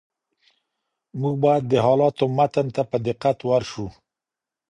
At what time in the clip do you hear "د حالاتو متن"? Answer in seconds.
1.69-2.67